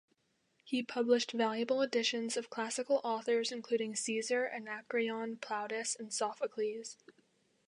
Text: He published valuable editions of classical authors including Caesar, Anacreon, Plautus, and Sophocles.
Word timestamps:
He 0.63 0.81
published 0.81 1.31
valuable 1.31 1.83
editions 1.83 2.35
of 2.35 2.49
classical 2.49 3.01
authors 3.03 3.51
including 3.51 3.95
Caesar, 3.95 4.47
Anacreon, 4.47 5.37
Plautus, 5.37 5.95
and 5.95 6.11
Sophocles. 6.11 6.97